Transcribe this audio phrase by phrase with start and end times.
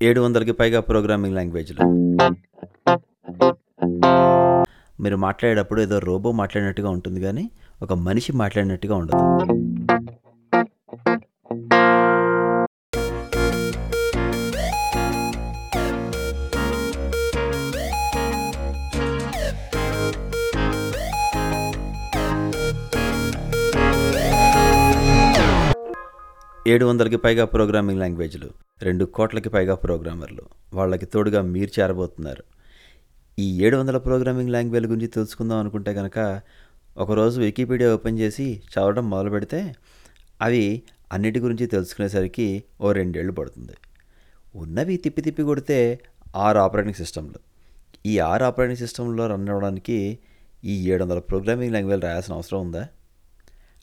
[0.00, 1.80] 700కి పైగా ప్రోగ్రామింగ్ లాంగ్వేజ్‌లు.
[5.00, 7.44] మీరు మాట్లాడేటప్పుడు ఏదో రోబో మాట్లాడినట్టుగా ఉంటుంది కానీ
[7.82, 9.24] ఒక మనిషి మాట్లాడినట్టుగా ఉండదు.
[26.68, 28.48] ఏడు వందలకి పైగా ప్రోగ్రామింగ్ లాంగ్వేజ్‌లు.
[28.82, 30.44] రెండు కోట్లకి పైగా ప్రోగ్రామర్లు.
[30.74, 32.44] వాళ్ళకి తోడుగా మీరు చేరబోతున్నారు.
[33.38, 36.18] ఈ 700 ప్రోగ్రామింగ్ లాంగ్వేజ్ గురించి తెలుసుకుందాం అనుకుంటే కనుక
[36.96, 39.60] ఒకరోజు వికీపీడియా ఓపెన్ చేసి చదవడం మొదలుపెడితే,
[40.40, 40.64] అవి
[41.12, 42.46] అన్నిటి గురించి తెలుసుకునేసరికి
[42.80, 43.74] ఓ రెండేళ్ళు పడుతుంది.
[44.54, 45.78] ఉన్నవి తిప్పి తిప్పి కొడితే
[46.36, 47.38] ఆరు ఆపరేటింగ్ సిస్టమ్‌లు.
[48.06, 49.98] ఈ ఆరు ఆపరేటింగ్ సిస్టంలో రన్ అవ్వడానికి
[50.64, 52.82] ఈ 700 ప్రోగ్రామింగ్ లాంగ్వేజ్ రాయాల్సిన అవసరం ఉందా?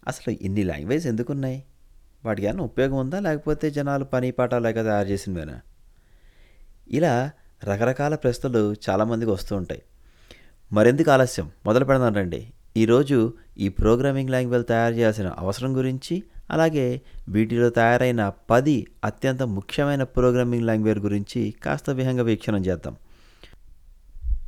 [0.08, 1.60] అసలు ఇన్ని లాంగ్వేజ్ ఎందుకున్నాయి?
[2.26, 3.20] వాటికి ఏమైనా ఉపయోగం ఉందా?
[3.20, 5.60] లేకపోతే జనాలు పని పాట లేక తయారు చేసినవేనా?
[6.88, 7.32] ఇలా
[7.64, 9.82] రకరకాల ప్రశ్నలు చాలామందికి వస్తూ ఉంటాయి.
[10.72, 12.48] మరెందుకు ఆలస్యం మొదలు పెడదాం రండి.
[12.78, 20.66] ఈరోజు ఈ ప్రోగ్రామింగ్ లాంగ్వేజ్ తయారు చేయాల్సిన అవసరం గురించి, అలాగే వీటిలో తయారైన పది అత్యంత ముఖ్యమైన ప్రోగ్రామింగ్
[20.66, 22.96] లాంగ్వేజ్ గురించి కాస్త విహంగ వీక్షణం చేద్దాం.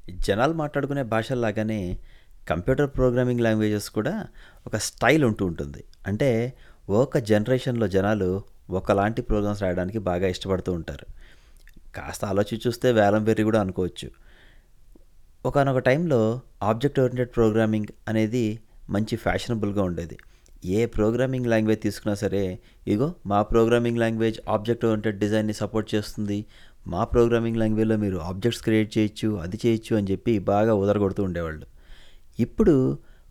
[0.10, 1.98] జనాలు మాట్లాడుకునే భాషల్లాగానే
[2.50, 4.28] కంప్యూటర్ ప్రోగ్రామింగ్ లాంగ్వేజెస్ కూడా
[4.68, 5.84] ఒక స్టైల్ ఉంటూ ఉంటుంది.
[6.08, 6.54] అంటే
[6.88, 11.06] ఒక జనరేషన్‌లో జనాలు ఒకలాంటి ప్రోగ్రామ్స్ రాయడానికి బాగా ఇష్టపడుతూ ఉంటారు.
[11.96, 14.12] కాస్త ఆలోచించి చూస్తే వేలం వెర్రి కూడా అనుకోవచ్చు.
[15.46, 20.18] ఒకానొక టైంలో ఆబ్జెక్ట్ ఓరియంటెడ్ ప్రోగ్రామింగ్ అనేది మంచి ఫ్యాషనబుల్‌గా ఉండేది.
[20.66, 26.46] ఏ ప్రోగ్రామింగ్ లాంగ్వేజ్ తీసుకున్నా సరే, ఇగో మా ప్రోగ్రామింగ్ లాంగ్వేజ్ ఆబ్జెక్ట్ ఓరియంటెడ్ డిజైన్‌ని సపోర్ట్ చేస్తుంది.
[26.88, 31.66] మా ప్రోగ్రామింగ్ లాంగ్వేజ్‌లో మీరు ఆబ్జెక్ట్స్ క్రియేట్ చేయొచ్చు, అది చేయొచ్చు అని చెప్పి బాగా ఉదరగొడుతూ ఉండేవాళ్ళు.
[32.40, 32.76] ఇప్పుడు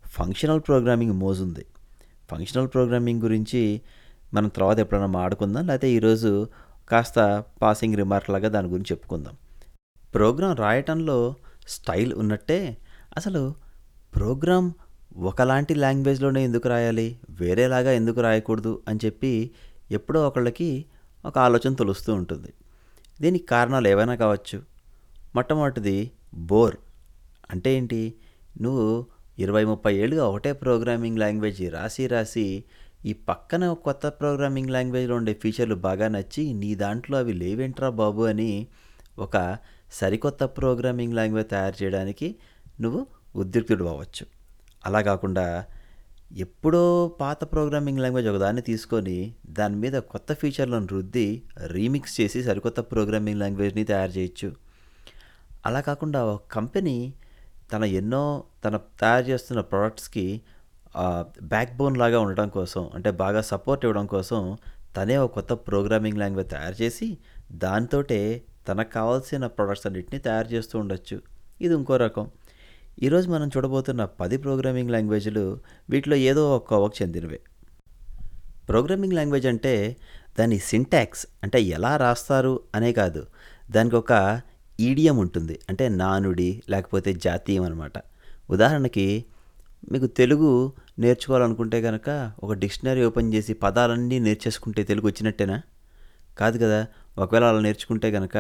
[0.09, 1.65] ఫంక్షనల్ ప్రోగ్రామింగ్ మోజుంది.
[2.31, 3.81] ఫంక్షనల్ ప్రోగ్రామింగ్ గురించి
[4.35, 6.49] మనం తర్వాత ఎప్పుడైనా ఆడుకుందాం లేకపోతే ఈరోజు
[6.89, 9.35] కాస్త పాసింగ్ రిమార్క్ లాగా దాని గురించి చెప్పుకుందాం.
[10.15, 11.35] ప్రోగ్రాం రాయటంలో
[11.69, 12.77] స్టైల్ ఉన్నట్టే,
[13.17, 13.55] అసలు
[14.15, 14.73] ప్రోగ్రామ్
[15.17, 17.19] ఒకలాంటి లాంగ్వేజ్‌లోనే ఎందుకు రాయాలి?
[17.31, 18.83] వేరేలాగా ఎందుకు రాయకూడదు?
[18.89, 19.51] అని చెప్పి
[19.91, 20.85] ఎప్పుడో ఒకళ్ళకి
[21.25, 22.49] ఒక ఆలోచన తొలుస్తూ ఉంటుంది.
[23.21, 24.63] దీనికి కారణాలు ఏవైనా కావచ్చు.
[25.35, 26.77] మొట్టమొదటిది బోర్.
[27.51, 28.15] అంటే ఏంటి?
[28.61, 29.07] నువ్వు
[29.39, 32.65] ఇరవై ముప్పై ఏళ్ళుగా ఒకటే ప్రోగ్రామింగ్ లాంగ్వేజ్ రాసి రాసి,
[33.05, 38.67] ఈ పక్కన కొత్త ప్రోగ్రామింగ్ లాంగ్వేజ్‌లో ఉండే ఫీచర్‌లు బాగా నచ్చి, నీ దాంట్లో అవి లేవేంట్రా బాబు అని
[39.19, 39.59] ఒక
[39.93, 42.37] సరికొత్త ప్రోగ్రామింగ్ లాంగ్వేజ్ తయారు చేయడానికి
[42.81, 44.27] నువ్వు ఉద్రిక్తుడు అవ్వచ్చు.
[44.87, 45.67] అలా కాకుండా
[46.33, 53.41] ఎప్పుడో పాత ప్రోగ్రామింగ్ లాంగ్వేజ్ ఒకదాన్ని తీసుకొని, దాని మీద కొత్త ఫీచర్‌లను రుద్ది, రీమిక్స్ చేసి సరికొత్త ప్రోగ్రామింగ్
[53.41, 54.49] లాంగ్వేజ్‌ని తయారు చేయొచ్చు.
[55.67, 56.97] అలా కాకుండా ఒక కంపెనీ
[57.73, 58.25] తన ఎన్నో
[58.65, 60.27] తన తయారు చేస్తున్న ప్రొడక్ట్స్‌కి
[61.53, 64.41] బ్యాక్ బోన్ లాగా ఉండడం కోసం, అంటే బాగా సపోర్ట్ ఇవ్వడం కోసం,
[64.97, 67.09] తనే ఒక కొత్త ప్రోగ్రామింగ్ లాంగ్వేజ్ తయారు చేసి,
[67.65, 67.99] దాంతో
[68.69, 71.17] తనకు కావాల్సిన ప్రొడక్ట్స్ అన్నింటినీ తయారు చేస్తూ ఉండొచ్చు.
[71.61, 72.25] ఇది ఇంకో రకం.
[73.03, 75.45] ఈరోజు మనం చూడబోతున్న పది ప్రోగ్రామింగ్ లాంగ్వేజ్‌లు
[75.91, 77.41] వీటిలో ఏదో ఒక కోవకు చెందినవే.
[78.69, 79.75] ప్రోగ్రామింగ్ లాంగ్వేజ్ అంటే
[80.39, 83.23] దాని సింటాక్స్ అంటే ఎలా రాస్తారు అనే కాదు.
[83.71, 84.13] దానికి ఒక
[84.79, 85.55] ఈడియం ఉంటుంది.
[85.69, 87.97] అంటే నానుడి లేకపోతే జాతీయం అనమాట.
[88.51, 89.07] ఉదాహరణకి
[89.93, 90.51] మీకు తెలుగు
[90.99, 92.09] నేర్చుకోవాలనుకుంటే కనుక
[92.43, 95.57] ఒక డిక్షనరీ ఓపెన్ చేసి పదాలన్నీ నేర్చేసుకుంటే తెలుగు వచ్చినట్టేనా?
[96.37, 96.81] కాదు కదా!
[97.19, 98.37] ఒకవేళ అలా నేర్చుకుంటే కనుక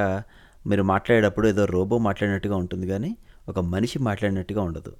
[0.66, 3.10] మీరు మాట్లాడేటప్పుడు ఏదో రోబో మాట్లాడినట్టుగా ఉంటుంది కానీ
[3.48, 4.92] ఒక మనిషి మాట్లాడినట్టుగా ఉండదు.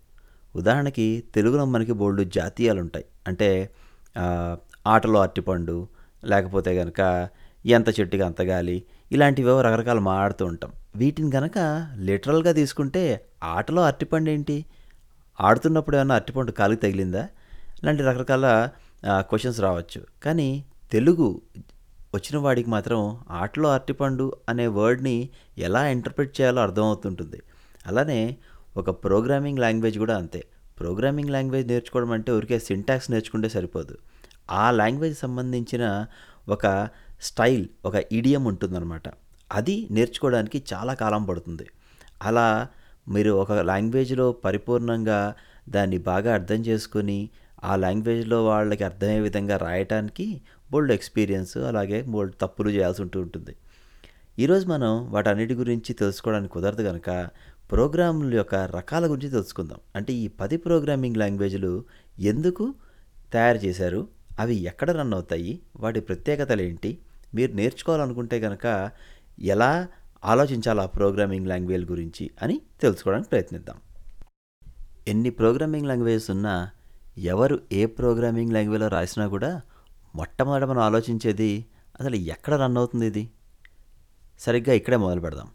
[0.55, 3.49] ఉదాహరణకి తెలుగులో మనకి బోల్డు జాతీయాలు ఉంటాయి అంటే
[4.87, 5.77] ఆటలో అరటిపండు,
[6.23, 7.01] లేకపోతే కనుక
[7.69, 8.77] ఎంత చెట్టుకి అంత గాలి,
[9.11, 10.71] ఇలాంటివేవో రకరకాలు మాట్లాడుతూ ఉంటాం.
[10.97, 11.59] వీటిని గనక
[12.01, 13.03] లిటరల్‌గా తీసుకుంటే
[13.53, 14.57] ఆటలో అరటిపండు ఏంటి
[15.39, 17.25] ఆడుతున్నప్పుడు ఏమైనా అరటిపండు కాలుకి తగిలిందా?
[17.81, 18.47] ఇలాంటి రకరకాల
[19.31, 20.01] క్వశ్చన్స్ రావచ్చు.
[20.25, 20.49] కానీ
[20.93, 21.27] తెలుగు
[22.15, 23.01] వచ్చిన వాడికి మాత్రం
[23.35, 25.17] ఆటలో అరటిపండు అనే వర్డ్‌ని
[25.59, 27.41] ఎలా ఇంటర్ప్రిట్ చేయాలో అర్థమవుతుంటుంది.
[27.87, 28.21] అలానే
[28.77, 30.41] ఒక ప్రోగ్రామింగ్ లాంగ్వేజ్ కూడా అంతే.
[30.79, 33.95] ప్రోగ్రామింగ్ లాంగ్వేజ్ నేర్చుకోవడం అంటే ఊరికే సింటాక్స్ నేర్చుకుంటే సరిపోదు.
[34.53, 35.85] ఆ లాంగ్వేజ్ సంబంధించిన
[36.49, 36.65] ఒక
[37.23, 39.09] స్టైల్, ఒక ఈడియం ఉంటుందన్నమాట
[39.51, 41.67] అది నేర్చుకోవడానికి చాలా కాలం పడుతుంది.
[42.23, 42.69] అలా
[43.09, 45.35] మీరు ఒక లాంగ్వేజ్‌లో పరిపూర్ణంగా
[45.69, 47.31] దాన్ని బాగా అర్థం చేసుకొని,
[47.65, 50.41] ఆ లాంగ్వేజ్‌లో వాళ్ళకి అర్థమయ్యే విధంగా రాయటానికి
[50.71, 53.57] బోల్డ్ ఎక్స్‌పీరియన్స్, అలాగే బోల్డ్ తప్పులు చేయాల్సి ఉంటూ ఉంటుంది.
[54.39, 57.11] ఈరోజు మనం వాటన్నిటి గురించి తెలుసుకోవడానికి కుదరదు కనుక
[57.71, 59.81] ప్రోగ్రాముల యొక్క రకాల గురించి తెలుసుకుందాం.
[59.97, 61.85] అంటే ఈ పది ప్రోగ్రామింగ్ లాంగ్వేజ్‌లు
[62.19, 62.75] ఎందుకు
[63.33, 64.09] తయారు చేశారు?
[64.41, 65.61] అవి ఎక్కడ రన్ అవుతాయి?
[65.77, 66.99] వాటి ప్రత్యేకతలు ఏంటి
[67.35, 68.91] మీరు నేర్చుకోవాలనుకుంటే కనుక
[69.41, 69.89] ఎలా
[70.25, 73.77] ఆలోచించాలి ఆ ప్రోగ్రామింగ్ లాంగ్వేజ్ గురించి అని తెలుసుకోవడానికి ప్రయత్నిద్దాం.
[75.09, 76.71] ఎన్ని ప్రోగ్రామింగ్ లాంగ్వేజెస్ ఉన్నా,
[77.19, 79.63] ఎవరు ఏ ప్రోగ్రామింగ్ లాంగ్వేజ్‌లో రాసినా కూడా
[80.15, 81.67] మొట్టమొదట మనం ఆలోచించేది
[82.01, 83.31] అసలు ఎక్కడ రన్ అవుతుంది ఇది?
[84.41, 85.49] సరిగ్గా ఇక్కడే మొదలు పెడదాం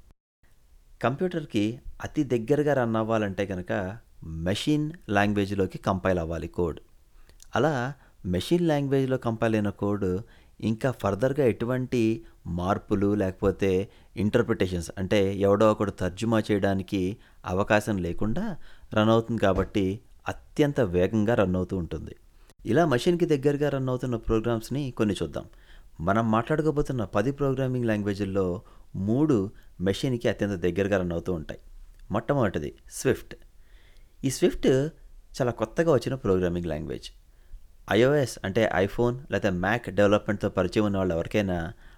[1.03, 6.79] కంప్యూటర్కి అతి దగ్గరగా రన్ అవ్వాలంటే కనుక మెషిన్ లాంగ్వేజ్లోకి కంపైల్ అవ్వాలి కోడ్
[7.55, 7.93] అలా
[8.25, 10.21] మెషిన్ లాంగ్వేజ్లో కంపైల్ అయిన కోడ్
[10.61, 18.57] ఇంకా ఫర్దర్గా ఎటువంటి మార్పులు లేకపోతే ఇంటర్ప్రిటేషన్స్ అంటే ఎవడో ఒకడు తర్జుమా చేయడానికి అవకాశం లేకుండా
[18.93, 22.15] రన్ అవుతుంది కాబట్టి అత్యంత వేగంగా రన్ అవుతూ ఉంటుంది.
[22.65, 25.45] ఇలా మషిన్కి దగ్గరగా రన్ అవుతున్న ప్రోగ్రామ్స్ని కొన్ని చూద్దాం.
[26.01, 28.61] మనం మాట్లాడుకోబోతున్న పది ప్రోగ్రామింగ్ లాంగ్వేజ్ల్లో
[28.95, 31.59] మూడు మెషిన్కి అత్యంత దగ్గరగా రన్ అవుతూ ఉంటాయి.
[32.11, 33.35] మొట్టమొదటిది స్విఫ్ట్.
[34.25, 34.67] ఈ స్విఫ్ట్
[35.41, 37.11] చాలా కొత్తగా వచ్చిన ప్రోగ్రామింగ్ లాంగ్వేజ్.
[37.91, 41.57] ఐఓఎస్ అంటే ఐఫోన్ లేదా మ్యాక్ డెవలప్మెంట్తో పరిచయం ఉన్న వాళ్ళు ఎవరికైనా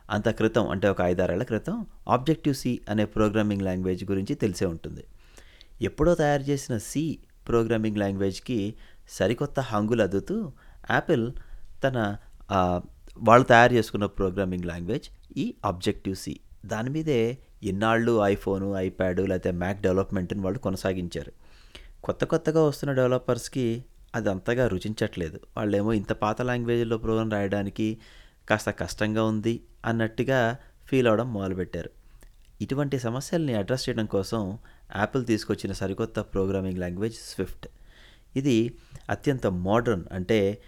[0.10, 1.76] అంత క్రితం అంటే ఒక ఐదారేళ్ళ క్రితం
[2.10, 5.04] ఆబ్జెక్టివ్ సి అనే ప్రోగ్రామింగ్ లాంగ్వేజ్ గురించి తెలిసే ఉంటుంది.
[5.82, 8.60] ఎప్పుడో తయారు చేసిన సి ప్రోగ్రామింగ్ లాంగ్వేజ్కి
[9.10, 10.52] సరికొత్త హంగులు అద్దుతూ
[10.92, 11.32] యాపిల్
[11.84, 11.98] తన
[13.18, 15.08] వాళ్ళు తయారు చేసుకున్న ప్రోగ్రామింగ్ లాంగ్వేజ్
[15.38, 16.40] ఈ ఆబ్జెక్టివ్ సి.
[16.66, 21.32] దాని మీదే ఇన్నాళ్ళు ఐఫోను ఐప్యాడ్ లేకపోతే మ్యాక్ డెవలప్మెంట్ని వాళ్ళు కొనసాగించారు.
[22.04, 23.68] కొత్త కొత్తగా వస్తున్న డెవలపర్స్కి
[24.16, 25.40] అది అంతగా రుచించట్లేదు.
[25.58, 27.98] వాళ్ళేమో ఇంత పాత లాంగ్వేజ్లో ప్రోగ్రామ్ రాయడానికి
[28.50, 30.58] కాస్త కష్టంగా ఉంది అన్నట్టుగా
[30.88, 31.90] ఫీల్ అవడం మొదలుపెట్టారు.
[32.62, 34.58] ఇటువంటి సమస్యల్ని అడ్రస్ చేయడం కోసం
[34.96, 37.68] యాపిల్ తీసుకొచ్చిన సరికొత్త ప్రోగ్రామింగ్ లాంగ్వేజ్ స్విఫ్ట్
[38.36, 38.78] ఇది
[39.10, 40.62] అత్యంత మోడర్న్ అంటే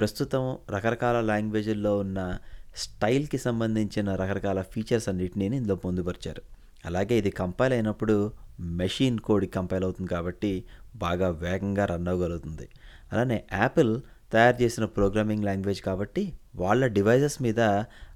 [0.00, 2.38] ప్రస్తుతం రకరకాల లాంగ్వేజ్ల్లో ఉన్న
[2.76, 6.42] స్టైల్కి సంబంధించిన రకరకాల ఫీచర్స్ అన్నిటినీ ఇందులో పొందుపరిచారు.
[6.84, 10.64] అలాగే ఇది కంపైల్ అయినప్పుడు మెషిన్ కోడ్ కంపైల్ అవుతుంది కాబట్టి
[10.96, 12.68] బాగా వేగంగా రన్ అవ్వగలుగుతుంది.
[13.12, 14.00] అలానే యాపిల్
[14.32, 17.60] తయారు చేసిన ప్రోగ్రామింగ్ లాంగ్వేజ్ కాబట్టి వాళ్ళ డివైజెస్ మీద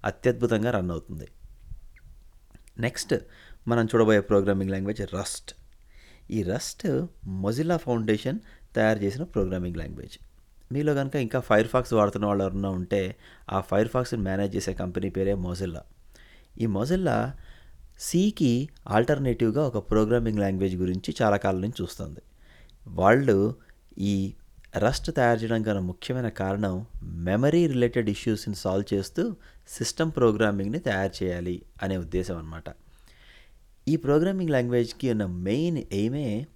[0.05, 1.29] అత్యద్భుతంగా రన్ అవుతుంది.
[2.79, 3.15] నెక్స్ట్
[3.69, 5.55] మనం చూడబోయే ప్రోగ్రామింగ్ లాంగ్వేజ్ రస్ట్.
[6.31, 8.39] ఈ రస్ట్ మొజిల్లా ఫౌండేషన్
[8.75, 10.19] తయారు చేసిన ప్రోగ్రామింగ్ లాంగ్వేజ్.
[10.73, 13.17] మీలో కనుక ఇంకా ఫైర్ ఫాక్స్ వాడుతున్న వాళ్ళు ఎవరన్నా ఉంటే
[13.51, 15.83] ఆ ఫైర్ ఫాక్స్ని మేనేజ్ చేసే కంపెనీ పేరే మొజిల్లా.
[16.61, 17.35] ఈ మొజిల్లా
[18.01, 22.21] సికి ఆల్టర్నేటివ్గా ఒక ప్రోగ్రామింగ్ లాంగ్వేజ్ గురించి చాలా కాలం నుంచి చూస్తుంది.
[22.89, 23.55] వాళ్ళు
[23.99, 24.35] ఈ
[24.79, 29.37] రస్ట్ తయారు చేయడం గల ముఖ్యమైన కారణం మెమరీ రిలేటెడ్ ఇష్యూస్ని సాల్వ్ చేస్తూ
[29.69, 32.65] సిస్టమ్ ప్రోగ్రామింగ్ని తయారు చేయాలి అనే ఉద్దేశం అన్నమాట.
[33.89, 36.47] ఈ ప్రోగ్రామింగ్ లాంగ్వేజ్కి ఉన్న మెయిన్ ఎయిమే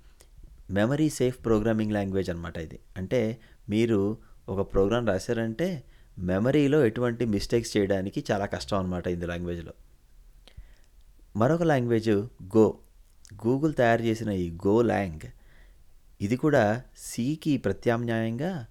[0.71, 2.79] మెమరీ సేఫ్ ప్రోగ్రామింగ్ లాంగ్వేజ్ అనమాట ఇది.
[2.97, 3.39] అంటే
[3.69, 4.17] మీరు
[4.49, 5.85] ఒక ప్రోగ్రామ్ రాశారంటే
[6.19, 9.73] మెమరీలో ఎటువంటి మిస్టేక్స్ చేయడానికి చాలా కష్టం అనమాట ఇది లాంగ్వేజ్లో.
[11.37, 12.11] మరొక లాంగ్వేజ్
[12.57, 12.67] గో.
[13.47, 15.27] గూగుల్ తయారు చేసిన ఈ గో లాంగ్
[16.21, 18.67] ఇది కూడా సికి ప్రత్యామ్నాయంగా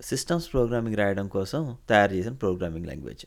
[0.00, 3.24] సిస్టమ్స్ ప్రోగ్రామింగ్ రాయడం కోసం తయారు చేసిన ప్రోగ్రామింగ్ లాంగ్వేజ్.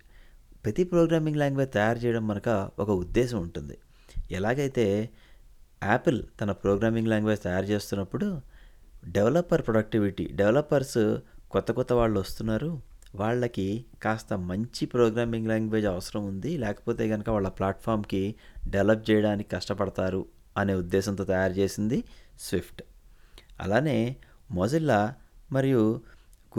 [0.64, 3.78] ప్రతి ప్రోగ్రామింగ్ లాంగ్వేజ్ తయారు చేయడం మనక ఒక ఉద్దేశం ఉంటుంది.
[4.32, 5.10] ఎలాగైతే
[5.84, 8.42] యాపిల్ తన ప్రోగ్రామింగ్ లాంగ్వేజ్ తయారు చేస్తున్నప్పుడు
[9.08, 11.18] డెవలపర్ ప్రొడక్టివిటీ డెవలపర్స్
[11.52, 12.82] కొత్త కొత్త వాళ్ళు వస్తున్నారు
[13.16, 18.36] వాళ్ళకి కాస్త మంచి ప్రోగ్రామింగ్ లాంగ్వేజ్ అవసరం ఉంది లేకపోతే కనుక వాళ్ళ ప్లాట్ఫామ్కి
[18.68, 20.26] డెవలప్ చేయడానికి కష్టపడతారు
[20.58, 22.04] అనే ఉద్దేశంతో తయారు చేసింది
[22.40, 22.84] స్విఫ్ట్
[23.60, 24.16] అలానే
[24.52, 25.16] మొజిల్లా
[25.52, 26.02] మరియు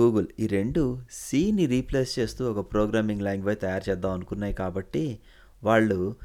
[0.01, 5.19] గూగుల్ ఈ రెండు సిని రీప్లేస్ చేస్తూ ఒక ప్రోగ్రామింగ్ లాంగ్వేజ్ తయారు చేద్దాం అనుకున్నాయి కాబట్టి
[5.65, 6.17] వాళ్ళు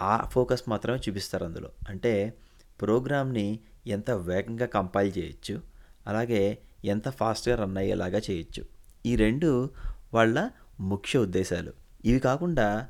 [0.00, 1.70] ఆ ఫోకస్ మాత్రమే చూపిస్తారు అందులో.
[1.88, 2.34] అంటే
[2.80, 5.60] ప్రోగ్రామ్ని ఎంత వేగంగా కంపైల్ చేయొచ్చు
[6.06, 8.77] అలాగే ఎంత ఫాస్ట్గా రన్ అయ్యేలాగా చేయొచ్చు.
[9.06, 9.70] ఈ రెండు
[10.14, 10.50] వాళ్ళ
[10.80, 11.72] ముఖ్య ఉద్దేశాలు.
[12.04, 12.88] ఇవి కాకుండా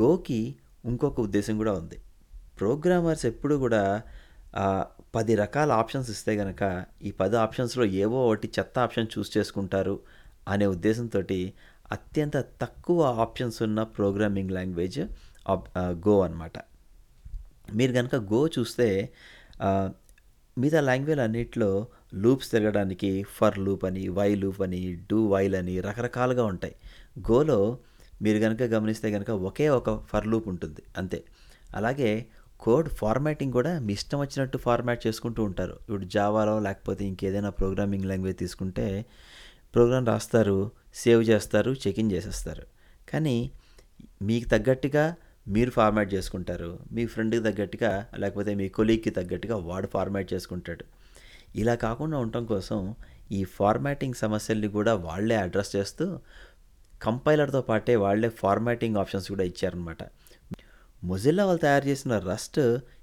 [0.00, 1.98] గోకి ఇంకొక ఉద్దేశం కూడా ఉంది.
[2.60, 4.02] ప్రోగ్రామర్స్ ఎప్పుడు కూడా
[5.14, 6.62] పది రకాల ఆప్షన్స్ ఇస్తే కనుక
[7.02, 10.00] ఈ పది ఆప్షన్స్లో ఏవో ఒకటి చెత్త ఆప్షన్ చూస్ చేసుకుంటారు
[10.48, 11.20] అనే ఉద్దేశంతో
[11.92, 15.00] అత్యంత తక్కువ ఆప్షన్స్ ఉన్న ప్రోగ్రామింగ్ లాంగ్వేజ్
[15.80, 16.58] గో అన్నమాట.
[17.74, 18.88] మీరు కనుక గో చూస్తే
[20.58, 26.44] మిగతా లాంగ్వేజ్ అన్నిటిలో లూప్స్ తిరగడానికి ఫర్ లూప్ అని వై లూప్ అని డూ వైల్ అని రకరకాలుగా
[26.44, 26.74] ఉంటాయి.
[27.18, 27.78] గోలో
[28.22, 31.24] మీరు కనుక గమనిస్తే కనుక ఒకే ఒక ఫర్ లూప్ ఉంటుంది అంతే.
[31.74, 32.26] అలాగే
[32.60, 35.72] కోడ్ ఫార్మాటింగ్ కూడా మీ ఇష్టం వచ్చినట్టు ఫార్మాట్ చేసుకుంటూ ఉంటారు.
[35.72, 39.04] ఇప్పుడు జావాలో లేకపోతే ఇంకేదైనా ప్రోగ్రామింగ్ లాంగ్వేజ్ తీసుకుంటే
[39.74, 42.62] ప్రోగ్రామ్ రాస్తారు సేవ్ చేస్తారు చెక్ ఇన్ చేసేస్తారు.
[43.08, 43.50] కానీ
[44.22, 45.14] మీకు తగ్గట్టుగా
[45.48, 50.84] మీరు ఫార్మాట్ చేసుకుంటారు మీ ఫ్రెండ్కి తగ్గట్టుగా లేకపోతే మీ కొలీగ్కి తగ్గట్టుగా వాడు ఫార్మాట్ చేసుకుంటాడు.
[51.56, 52.94] ఇలా కాకుండా ఉండటం కోసం
[53.32, 56.18] ఈ ఫార్మాటింగ్ సమస్యల్ని కూడా వాళ్ళే అడ్రస్ చేస్తూ
[57.00, 59.98] కంపైలర్తో పాటే వాళ్ళే ఫార్మాటింగ్ ఆప్షన్స్ కూడా ఇచ్చారనమాట
[61.04, 62.60] మొజిల్లా వాళ్ళు తయారు చేసిన రస్ట్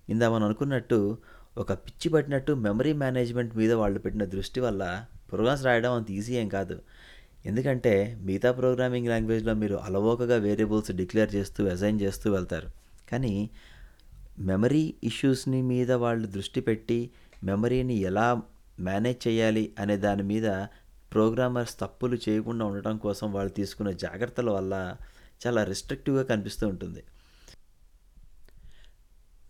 [0.09, 1.17] ఇందా మనం అనుకున్నట్టు
[1.57, 6.47] ఒక పిచ్చి పట్టినట్టు మెమరీ మేనేజ్మెంట్ మీద వాళ్ళు పెట్టిన దృష్టి వల్ల ప్రోగ్రామ్స్ రాయడం అంత ఈజీ ఏం
[6.47, 6.81] కాదు.
[7.45, 12.67] ఎందుకంటే మిగతా ప్రోగ్రామింగ్ లాంగ్వేజ్లో మీరు అలవోకగా వేరియబుల్స్ డిక్లేర్ చేస్తూ అసైన్ చేస్తూ వెళ్తారు.
[13.11, 13.49] కానీ
[14.39, 17.11] మెమరీ ఇష్యూస్ని మీద వాళ్ళు దృష్టి పెట్టి
[17.45, 18.41] మెమరీని ఎలా
[18.79, 20.47] మేనేజ్ చేయాలి అనే దాని మీద
[21.13, 24.95] ప్రోగ్రామర్స్ తప్పులు చేయకుండా ఉండటం కోసం వాళ్ళు తీసుకున్న జాగ్రత్తల వల్ల
[25.47, 27.03] చాలా రిస్ట్రిక్టివ్గా కనిపిస్తూ ఉంటుంది.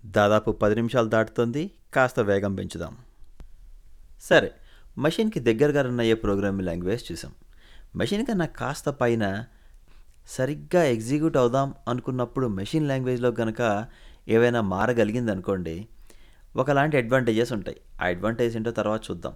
[0.06, 1.72] దాదాపు పది నిమిషాలు దాటుతుంది.
[1.94, 2.98] కాస్త వేగం పెంచుదాం.
[4.22, 4.52] సరే
[4.98, 7.32] మషిన్కి దగ్గరగా రన్ అయ్యే ప్రోగ్రామింగ్ లాంగ్వేజ్ చూసాం.
[7.96, 9.46] మెషిన్ కన్నా కాస్త పైన
[10.28, 13.86] సరిగ్గా ఎగ్జిక్యూట్ అవుదాం అనుకున్నప్పుడు మెషిన్ లాంగ్వేజ్లో కనుక
[14.28, 15.88] ఏవైనా మారగలిగింది అనుకోండి
[16.56, 17.78] ఒకలాంటి అడ్వాంటేజెస్ ఉంటాయి.
[18.02, 19.34] ఆ అడ్వాంటేజ్ ఏంటో తర్వాత చూద్దాం.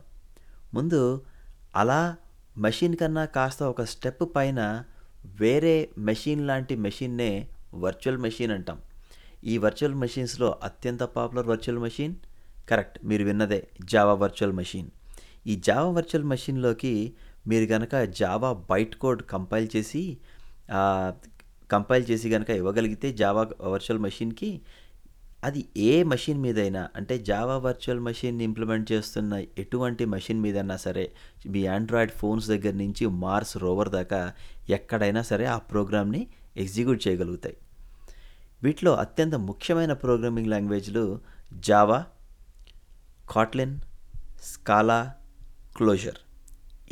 [0.73, 1.01] ముందు
[1.75, 1.99] అలా
[2.57, 4.83] మెషిన్ కన్నా కాస్త ఒక స్టెప్ పైన
[5.41, 7.31] వేరే మెషిన్ లాంటి మెషిన్నే
[7.73, 8.77] వర్చువల్ మెషిన్ అంటాం.
[9.43, 12.15] ఈ వర్చువల్ మెషిన్స్లో అత్యంత పాపులర్ వర్చువల్ మెషిన్
[12.69, 14.89] కరెక్ట్ మీరు విన్నదే జావా వర్చువల్ మెషిన్
[15.47, 16.93] ఈ జావా వర్చువల్ మెషిన్లోకి
[17.47, 20.17] మీరు కనుక జావా బైట్ కోడ్ కంపైల్ చేసి
[21.71, 24.49] కంపైల్ చేసి కనుక ఇవ్వగలిగితే జావా వర్చువల్ మెషిన్కి
[25.43, 31.11] అది ఏ మెషిన్ మీదైనా అంటే జావా వర్చువల్ మెషిన్ ఇంప్లిమెంట్ చేస్తున్న ఎటువంటి మెషిన్ మీదైనా సరే
[31.47, 34.33] మీ ఆండ్రాయిడ్ ఫోన్స్ దగ్గర నుంచి మార్స్ రోవర్ దాకా
[34.69, 36.27] ఎక్కడైనా సరే ఆ ప్రోగ్రామ్ని
[36.57, 37.57] ఎగ్జిక్యూట్ చేయగలుగుతాయి.
[38.63, 41.21] వీటిలో అత్యంత ముఖ్యమైన ప్రోగ్రామింగ్ లాంగ్వేజ్లు
[41.53, 42.05] జావా
[43.31, 43.79] కాట్లిన్
[44.43, 45.13] స్కాలా
[45.75, 46.19] క్లోజర్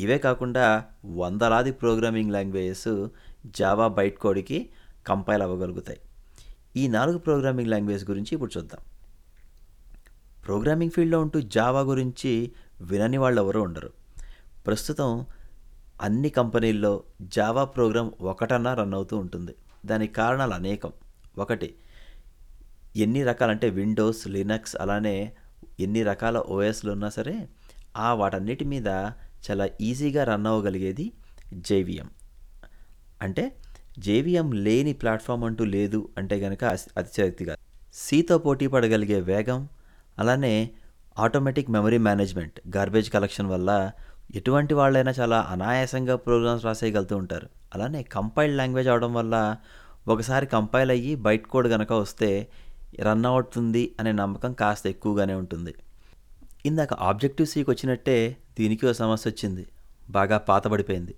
[0.00, 0.84] ఇవే కాకుండా
[1.16, 3.08] వందలాది ప్రోగ్రామింగ్ లాంగ్వేజెస్
[3.46, 4.70] జావా బైట్ కోడ్కి
[5.06, 6.00] కంపైల్ అవ్వగలుగుతాయి.
[6.78, 8.80] ఈ నాలుగు ప్రోగ్రామింగ్ లాంగ్వేజ్ గురించి ఇప్పుడు చూద్దాం.
[10.46, 13.90] ప్రోగ్రామింగ్ ఫీల్డ్లో ఉంటూ జావా గురించి వినని వాళ్ళు ఎవరూ ఉండరు.
[14.66, 15.26] ప్రస్తుతం
[16.02, 19.54] అన్ని కంపెనీల్లో జావా ప్రోగ్రామ్ ఒకటన్నా రన్ అవుతూ ఉంటుంది.
[19.86, 20.92] దానికి కారణాలు అనేకం.
[21.38, 21.74] ఒకటి
[22.96, 25.32] ఎన్ని రకాలంటే విండోస్ లినక్స్ అలానే
[25.80, 27.48] ఎన్ని రకాల ఓఎస్లు ఉన్నా సరే
[27.96, 28.86] ఆ వాటన్నిటి మీద
[29.50, 31.12] చాలా ఈజీగా రన్ అవ్వగలిగేది
[31.54, 32.10] జేవిఎం.
[33.22, 33.56] అంటే
[33.98, 36.64] జేవిఎం లేని ప్లాట్ఫామ్ అంటూ లేదు అంటే కనుక
[36.96, 37.58] అతిశక్తి కాదు.
[37.94, 39.68] సీతో పోటీ పడగలిగే వేగం
[40.18, 40.70] అలానే
[41.18, 43.90] automatic memory management garbage collection వల్ల
[44.34, 47.48] ఎటువంటి వాళ్ళైనా చాలా అనాయాసంగా ప్రోగ్రామ్స్ రాసేయగలుగుతూ ఉంటారు.
[47.74, 49.56] అలానే కంపైల్డ్ లాంగ్వేజ్ అవడం వల్ల
[50.08, 52.48] ఒకసారి కంపైల్ అయ్యి బయట కోడ్ కనుక వస్తే
[53.00, 55.74] రన్ అవుతుంది అనే నమ్మకం కాస్త ఎక్కువగానే ఉంటుంది.
[56.66, 59.66] ఇందాక ఆబ్జెక్టివ్ సీకి వచ్చినట్టే దీనికి ఒక సమస్య వచ్చింది.
[60.10, 61.14] బాగా పాతబడిపోయింది.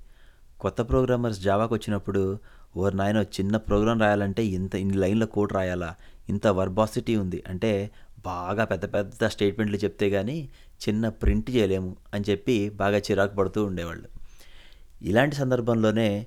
[0.60, 2.38] కొత్త ప్రోగ్రామర్స్ జావాకు వచ్చినప్పుడు
[2.76, 5.94] ఓర్ నాయన చిన్న ప్రోగ్రామ్ రాయాలంటే ఇంత ఇన్ని లైన్ల కోడ్ రాయాలా?
[6.28, 7.44] ఇంత వర్బాసిటీ ఉంది.
[7.48, 7.90] అంటే
[8.24, 10.48] బాగా పెద్ద పెద్ద స్టేట్మెంట్లు చెప్తే కానీ
[10.88, 14.08] చిన్న ప్రింట్ చేయలేము అని చెప్పి బాగా చిరాకు పడుతూ ఉండేవాళ్ళు.
[15.02, 16.26] ఇలాంటి సందర్భంలోనే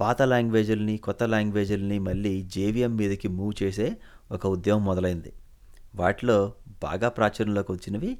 [0.00, 3.96] పాత లాంగ్వేజ్ని కొత్త లాంగ్వేజ్ని మళ్ళీ జేవిఎం మీదకి మూవ్ చేసే
[4.32, 5.32] ఒక ఉద్యమం మొదలైంది.
[5.94, 6.52] వాటిలో
[6.82, 8.18] బాగా ప్రాచుర్యంలోకి వచ్చినవి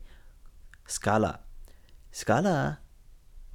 [0.89, 1.35] స్కాలా.
[2.15, 2.77] స్కాలా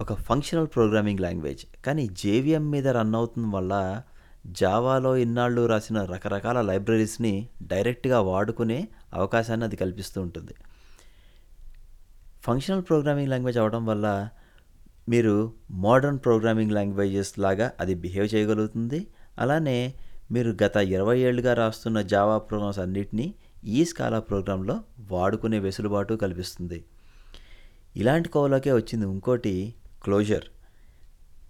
[0.03, 4.01] ఒక ఫంక్షనల్ ప్రోగ్రామింగ్ లాంగ్వేజ్ కానీ జేవిఎం మీద రన్ అవుతుంది వల్ల
[4.45, 10.53] జావాలో ఇన్నాళ్ళు రాసిన రకరకాల లైబ్రరీస్ని డైరెక్ట్గా వాడుకునే అవకాశాన్ని అది కల్పిస్తూ ఉంటుంది.
[12.43, 14.29] ఫంక్షనల్ ప్రోగ్రామింగ్ లాంగ్వేజ్ అవడం వల్ల
[15.09, 19.07] మీరు మోడర్న్ ప్రోగ్రామింగ్ లాంగ్వేజెస్ లాగా అది బిహేవ్ చేయగలుగుతుంది.
[19.39, 19.93] అలానే
[20.31, 23.33] మీరు గత ఇరవై ఏళ్ళుగా రాస్తున్న జావా ప్రోగ్రామ్స్ అన్నిటినీ
[23.63, 26.83] ఈ స్కాలా ప్రోగ్రాంలో వాడుకునే వెసులుబాటు కల్పిస్తుంది.
[27.95, 29.05] ఇలాంటి కోవలోకే వచ్చింది.
[29.05, 30.43] ఇంకోటి క్లోజర్.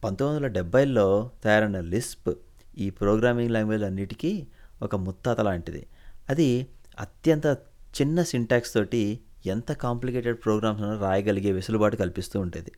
[0.04, 2.30] పంతొమ్మిది వందల డెబ్బైలో తయారైన లిస్ప్
[2.78, 4.48] ఈ ప్రోగ్రామింగ్ లాంగ్వేజ్ అన్నిటికీ
[4.82, 5.86] ఒక ముత్తాత లాంటిది.
[6.30, 6.68] అది
[7.00, 7.46] అత్యంత
[8.02, 12.72] చిన్న సింటాక్స్ తోటి ఎంత కాంప్లికేటెడ్ ప్రోగ్రామ్స్ రాయగలిగే వెసులుబాటు కల్పిస్తూ ఉంటుంది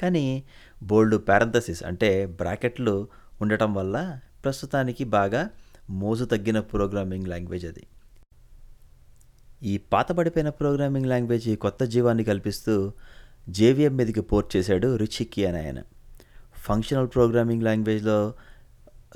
[0.00, 0.44] కానీ
[0.82, 3.08] బోల్డ్ పారంథసిస్ అంటే బ్రాకెట్లు
[3.42, 5.50] ఉండటం వల్ల ప్రస్తుతానికి బాగా
[5.90, 7.86] మోజు తగ్గిన ప్రోగ్రామింగ్ లాంగ్వేజ్ అది.
[9.62, 12.92] ఈ పాతబడిపోయిన ప్రోగ్రామింగ్ లాంగ్వేజ్ కొత్త జీవాన్ని కల్పిస్తూ
[13.48, 15.82] జేవిఎం మీదకి పోర్ట్ చేశాడు రుచికి అని ఆయన.
[16.56, 18.34] ఫంక్షనల్ ప్రోగ్రామింగ్ లాంగ్వేజ్లో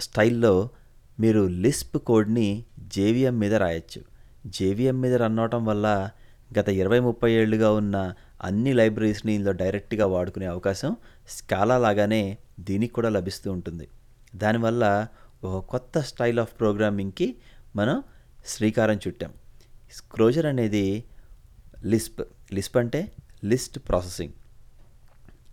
[0.00, 0.68] స్టైల్లో
[1.20, 4.02] మీరు లిస్ప్ కోడ్ని జేవిఎం మీద రాయొచ్చు.
[4.46, 6.10] జేవిఎం మీద రన్ అవటం వల్ల
[6.58, 10.96] గత ఇరవై ముప్పై ఏళ్ళుగా ఉన్న అన్ని లైబ్రరీస్ని ఇందులో డైరెక్ట్గా వాడుకునే అవకాశం
[11.28, 13.88] స్కాలా లాగానే దీనికి కూడా లభిస్తూ ఉంటుంది.
[14.36, 15.06] దానివల్ల
[15.44, 17.36] ఒక కొత్త స్టైల్ ఆఫ్ ప్రోగ్రామింగ్కి
[17.76, 18.02] మనం
[18.46, 19.32] శ్రీకారం చుట్టాం.
[19.92, 21.04] స్క్రోజర్ అనేది
[21.84, 23.12] లిస్ప్ లిస్ప్ అంటే
[23.44, 24.32] లిస్ట్ ప్రాసెసింగ్.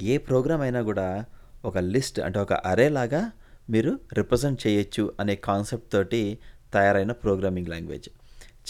[0.01, 1.25] ఏ ప్రోగ్రామ్ అయినా కూడా
[1.65, 3.31] ఒక లిస్ట్ అంటే ఒక అరే లాగా
[3.69, 6.39] మీరు రిప్రజెంట్ చేయొచ్చు అనే కాన్సెప్ట్ తోటి
[6.73, 8.09] తయారైన ప్రోగ్రామింగ్ లాంగ్వేజ్.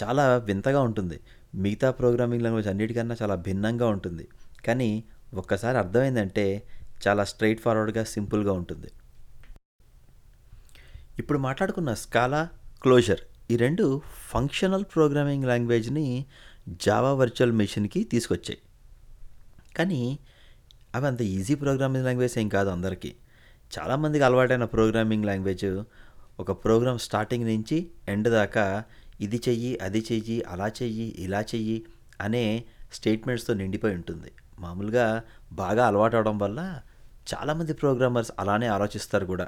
[0.04, 1.20] చాలా వింతగా ఉంటుంది.
[1.56, 4.28] మిగతా ప్రోగ్రామింగ్ లాంగ్వేజ్ అన్నిటికన్నా చాలా భిన్నంగా ఉంటుంది.
[4.66, 6.64] కానీ ఒక్కసారి అర్థమైందంటే
[7.08, 8.90] చాలా స్ట్రైట్ ఫార్వర్డ్గా సింపుల్గా ఉంటుంది.
[11.20, 12.50] ఇప్పుడు మాట్లాడుకున్న స్కాలా
[12.82, 13.20] క్లోజర్
[13.52, 16.26] ఈ రెండు ఫంక్షనల్ ప్రోగ్రామింగ్ లాంగ్వేజ్ని
[16.70, 18.60] జావా వర్చువల్ మెషిన్కి తీసుకొచ్చాయి.
[19.78, 20.20] కానీ
[20.96, 23.16] అవి అంత ఈజీ ప్రోగ్రామింగ్ లాంగ్వేజ్ ఏం కాదు అందరికీ.
[23.80, 25.84] చాలామందికి అలవాటైన ప్రోగ్రామింగ్ లాంగ్వేజ్
[26.40, 28.84] ఒక ప్రోగ్రామ్ స్టార్టింగ్ నుంచి ఎండ్ దాకా
[29.22, 31.86] ఇది చెయ్యి అది చెయ్యి అలా చెయ్యి ఇలా చెయ్యి
[32.22, 32.64] అనే
[32.94, 34.32] స్టేట్మెంట్స్తో నిండిపోయి ఉంటుంది.
[34.60, 36.82] మామూలుగా బాగా అలవాటు అవడం వల్ల
[37.34, 39.48] చాలామంది ప్రోగ్రామర్స్ అలానే ఆలోచిస్తారు కూడా.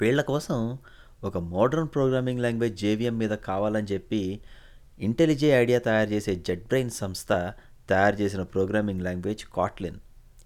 [0.00, 0.78] వీళ్ళ కోసం
[1.24, 4.40] ఒక మోడర్న్ ప్రోగ్రామింగ్ లాంగ్వేజ్ జేవిఎం మీద కావాలని చెప్పి
[4.98, 7.32] ఇంటెలిజే ఐడియా తయారు చేసే జెడ్ బ్రెయిన్ సంస్థ
[7.88, 9.98] తయారు చేసిన ప్రోగ్రామింగ్ లాంగ్వేజ్ కాట్లిన్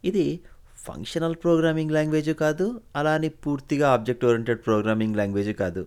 [0.05, 0.41] ఇది
[0.87, 5.87] ఫంక్షనల్ ప్రోగ్రామింగ్ లాంగ్వేజ్ కాదు అలా అని పూర్తిగా ఆబ్జెక్ట్ ఓరియంటెడ్ ప్రోగ్రామింగ్ లాంగ్వేజ్ కాదు.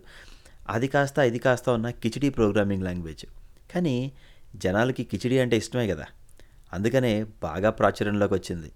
[0.68, 3.26] అది కాస్త ఇది కాస్త ఉన్న కిచిడి ప్రోగ్రామింగ్ లాంగ్వేజ్
[3.70, 4.12] కానీ
[4.56, 6.06] జనాలకి కిచిడి అంటే ఇష్టమే కదా.
[6.72, 8.72] అందుకనే బాగా ప్రాచుర్యంలోకి వచ్చింది.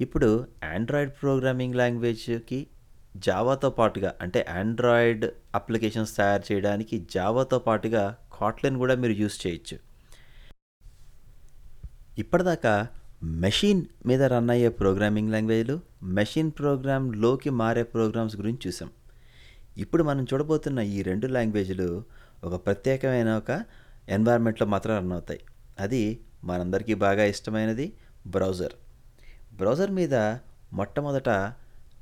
[0.00, 2.66] ఇప్పుడు ఆండ్రాయిడ్ ప్రోగ్రామింగ్ లాంగ్వేజ్కి
[3.16, 9.87] జావాతో పాటుగా అంటే ఆండ్రాయిడ్ అప్లికేషన్స్ తయారు చేయడానికి జావాతో పాటుగా కాట్లెన్ కూడా మీరు యూస్ చేయొచ్చు.
[12.18, 12.86] ఇప్పటిదాకా
[13.22, 18.90] మెషిన్ మీద రన్ అయ్యే ప్రోగ్రామింగ్ లాంగ్వేజ్లు మెషిన్ ప్రోగ్రామ్లోకి మారే ప్రోగ్రామ్స్ గురించి చూసాం
[19.78, 22.04] ఇప్పుడు మనం చూడబోతున్న ఈ రెండు లాంగ్వేజ్లు
[22.44, 23.64] ఒక ప్రత్యేకమైన ఒక
[24.08, 25.40] ఎన్వైర్న్మెంట్లో మాత్రం రన్ అవుతాయి.
[25.80, 27.92] అది మనందరికీ బాగా ఇష్టమైనది
[28.26, 28.72] బ్రౌజర్.
[29.56, 30.14] బ్రౌజర్ మీద
[30.72, 31.28] మొట్టమొదట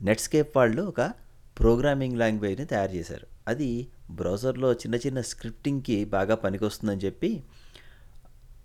[0.02, 1.00] నెట్స్కేప్ వాళ్ళు ఒక
[1.58, 3.26] ప్రోగ్రామింగ్ లాంగ్వేజ్ని తయారు చేశారు.
[3.49, 7.42] అది బ్రౌజర్లో చిన్న చిన్న స్క్రిప్టింగ్కి బాగా పనికొస్తుందని చెప్పి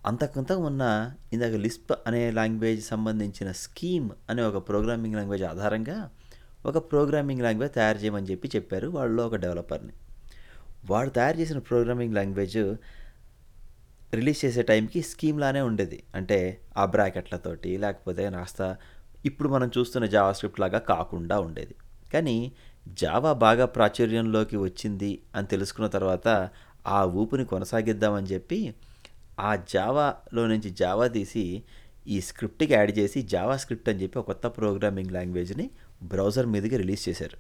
[0.06, 6.10] అంతకంతకు ఉన్న ఇందాక లిస్ప్ అనే లాంగ్వేజ్ సంబంధించిన స్కీమ్ అనే ఒక ప్రోగ్రామింగ్ లాంగ్వేజ్ ఆధారంగా
[6.66, 9.94] ఒక ప్రోగ్రామింగ్ లాంగ్వేజ్ తయారు చేయమని చెప్పి చెప్పారు వాళ్ళు ఒక డెవలపర్ని.
[10.86, 12.76] వాడు తయారు చేసిన ప్రోగ్రామింగ్ లాంగ్వేజ్
[14.14, 16.04] రిలీజ్ చేసే టైంకి స్కీమ్ లానే ఉండేది.
[16.16, 18.78] అంటే ఆ బ్రాకెట్లతోటి లేకపోతే నాస్తా
[19.26, 21.76] ఇప్పుడు మనం చూస్తున్న జావా స్క్రిప్ట్ లాగా కాకుండా ఉండేది.
[22.14, 22.52] కానీ
[22.88, 26.50] జావా బాగా ప్రాచుర్యంలోకి వచ్చింది అని తెలుసుకున్న తర్వాత
[26.88, 28.76] ఆ ఊపుని కొనసాగిద్దామని చెప్పి
[29.42, 31.64] ఆ జావాలో నుంచి జావా తీసి
[32.08, 35.70] ఈ స్క్రిప్ట్కి యాడ్ చేసి జావా స్క్రిప్ట్ అని చెప్పి ఒక కొత్త ప్రోగ్రామింగ్ లాంగ్వేజ్ని
[36.04, 37.38] బ్రౌజర్ మీదకి రిలీజ్ చేశారు.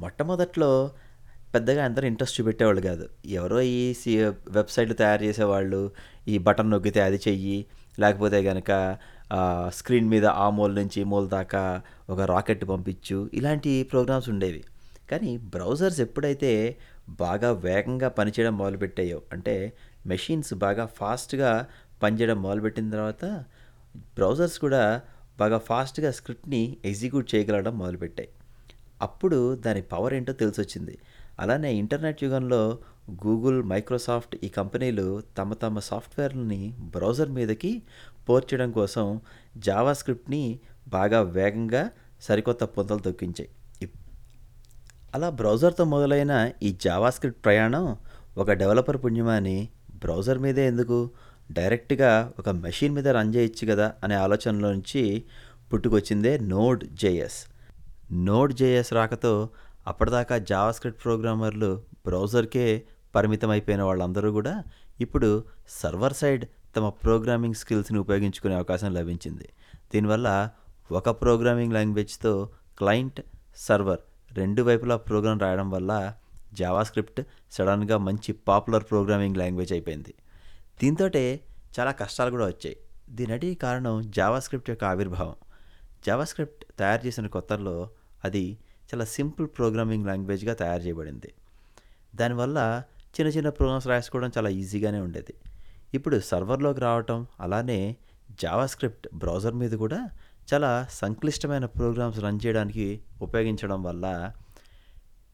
[0.00, 0.90] మొట్టమొదట్లో
[1.54, 3.08] పెద్దగా అందరూ ఇంట్రెస్ట్ చూపెట్టేవాళ్ళు కాదు.
[3.26, 5.90] ఎవరో ఈ సి వెబ్సైట్లు తయారు చేసేవాళ్ళు
[6.28, 7.66] ఈ బటన్ నొక్కితే అది చెయ్యి
[7.98, 8.98] లేకపోతే కనుక
[9.68, 14.64] స్క్రీన్ మీద ఆ మూల నుంచి ఈ మూల దాకా ఒక రాకెట్ పంపించు ఇలాంటి ప్రోగ్రామ్స్ ఉండేవి.
[15.10, 16.76] కానీ బ్రౌజర్స్ ఎప్పుడైతే
[17.08, 19.72] బాగా వేగంగా పనిచేయడం మొదలుపెట్టాయో అంటే
[20.06, 21.50] మెషిన్స్ బాగా ఫాస్ట్గా
[22.02, 23.24] పనిచేయడం మొదలుపెట్టిన తర్వాత
[24.16, 24.82] బ్రౌజర్స్ కూడా
[25.38, 28.30] బాగా ఫాస్ట్గా స్క్రిప్ట్ని ఎగ్జిక్యూట్ చేయగలడం మొదలుపెట్టాయి.
[29.02, 30.94] అప్పుడు దాని పవర్ ఏంటో తెలిసొచ్చింది.
[31.40, 32.60] అలానే ఇంటర్నెట్ యుగంలో
[33.24, 35.06] గూగుల్ మైక్రోసాఫ్ట్ ఈ కంపెనీలు
[35.38, 36.60] తమ తమ సాఫ్ట్వేర్ని
[36.94, 37.72] బ్రౌజర్ మీదకి
[38.28, 39.06] పోర్చడం కోసం
[39.56, 40.42] జావా స్క్రిప్ట్ని
[40.88, 41.82] బాగా వేగంగా
[42.20, 43.50] సరికొత్త పొంతలు తొక్కించాయి
[45.14, 47.84] అలా బ్రౌజర్తో మొదలైన ఈ జావా స్క్రిప్ట్ ప్రయాణం
[48.36, 49.58] ఒక డెవలపర్ పుణ్యమాని
[50.00, 51.10] బ్రౌజర్ మీదే ఎందుకు?
[51.52, 55.02] డైరెక్ట్గా ఒక మెషిన్ మీద రన్ చేయొచ్చు కదా అనే ఆలోచనలో నుంచి
[55.72, 57.38] పుట్టుకొచ్చిందే నోడ్ జేఎస్
[58.12, 59.32] నోడ్ జేఎస్ రాకతో
[59.86, 61.70] అప్పటిదాకా జావాస్క్రిప్ట్ ప్రోగ్రామర్లు
[62.06, 62.66] బ్రౌజర్కే
[63.14, 64.54] పరిమితం అయిపోయిన వాళ్ళందరూ కూడా
[65.00, 66.44] ఇప్పుడు సర్వర్ సైడ్
[66.76, 69.48] తమ ప్రోగ్రామింగ్ స్కిల్స్ని ఉపయోగించుకునే అవకాశం లభించింది.
[69.92, 70.28] దీనివల్ల
[70.90, 72.32] ఒక ప్రోగ్రామింగ్ లాంగ్వేజ్తో
[72.78, 73.20] క్లయింట్
[73.56, 74.00] సర్వర్
[74.32, 75.92] రెండు వైపులా ప్రోగ్రామ్ రాయడం వల్ల
[76.60, 77.20] జావా స్క్రిప్ట్
[77.52, 80.14] సడన్గా మంచి పాపులర్ ప్రోగ్రామింగ్ లాంగ్వేజ్ అయిపోయింది.
[80.82, 81.06] దీంతో
[81.78, 82.76] చాలా కష్టాలు కూడా వచ్చాయి.
[83.10, 85.34] దీనటి కారణం జావా స్క్రిప్ట్ యొక్క ఆవిర్భావం.
[86.06, 87.76] జావా స్క్రిప్ట్ తయారు చేసిన కొత్తల్లో
[88.24, 88.44] అది
[88.88, 91.30] చాలా సింపుల్ ప్రోగ్రామింగ్ లాంగ్వేజ్గా తయారు చేయబడింది.
[92.14, 92.82] దానివల్ల
[93.16, 95.34] చిన్న చిన్న ప్రోగ్రామ్స్ రాసుకోవడం చాలా ఈజీగానే ఉండేది.
[95.94, 97.96] ఇప్పుడు సర్వర్లోకి రావటం అలానే
[98.42, 100.00] జావా స్క్రిప్ట్ బ్రౌజర్ మీద కూడా
[100.54, 104.32] చాలా సంక్లిష్టమైన ప్రోగ్రామ్స్ రన్ చేయడానికి ఉపయోగించడం వల్ల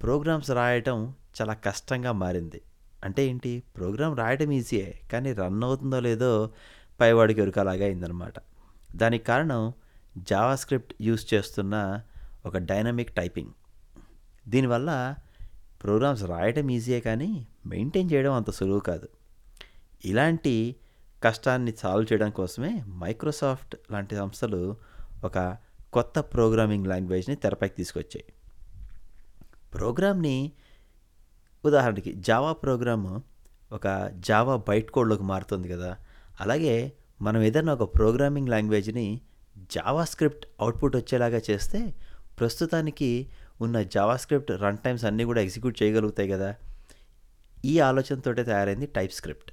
[0.02, 2.60] ప్రోగ్రామ్స్ రాయటం చాలా కష్టంగా మారింది.
[3.04, 3.62] అంటే ఏంటి?
[3.76, 6.50] ప్రోగ్రామ్ రాయడం ఈజీయే కానీ రన్ అవుతుందో లేదో
[7.00, 8.34] పైవాడికి ఉరకలాగా అయిందనమాట
[8.96, 9.72] దానికి కారణం
[10.18, 12.02] జావా స్క్రిప్ట్ యూస్ చేస్తున్న
[12.46, 13.50] ఒక డైనమిక్ టైపింగ్.
[14.48, 15.14] దీనివల్ల
[15.82, 19.08] ప్రోగ్రామ్స్ రాయడం ఈజీయే కానీ మెయింటైన్ చేయడం అంత సులువు కాదు.
[20.04, 20.76] ఇలాంటి
[21.24, 24.76] కష్టాన్ని సాల్వ్ చేయడం కోసమే మైక్రోసాఫ్ట్ లాంటి సంస్థలు
[25.24, 25.56] ఒక
[25.92, 28.24] కొత్త ప్రోగ్రామింగ్ లాంగ్వేజ్ని తెరపైకి తీసుకొచ్చాయి.
[29.74, 30.52] ప్రోగ్రామ్ని
[31.64, 33.22] ఉదాహరణకి జావా ప్రోగ్రాము
[33.72, 35.96] ఒక జావా బైట్ కోడ్లోకి మారుతుంది కదా.
[36.40, 39.20] అలాగే మనం ఏదైనా ఒక ప్రోగ్రామింగ్ లాంగ్వేజ్ని
[39.58, 41.94] జావా స్క్రిప్ట్ అవుట్పుట్ వచ్చేలాగా చేస్తే
[42.38, 43.30] ప్రస్తుతానికి
[43.60, 46.54] ఉన్న జావా స్క్రిప్ట్ రన్ టైమ్స్ అన్నీ కూడా ఎగ్జిక్యూట్ చేయగలుగుతాయి కదా.
[47.64, 49.52] ఈ ఆలోచనతో తయారైంది టైప్ స్క్రిప్ట్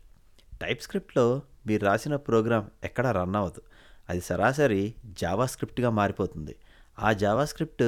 [0.61, 3.61] టైప్ స్క్రిప్ట్లో మీరు రాసిన ప్రోగ్రామ్ ఎక్కడ రన్ అవ్వదు.
[4.09, 6.55] అది సరాసరి జావా స్క్రిప్ట్గా మారిపోతుంది.
[6.99, 7.83] ఆ జావా స్క్రిప్ట్